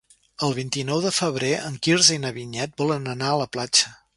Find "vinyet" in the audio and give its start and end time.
2.39-2.75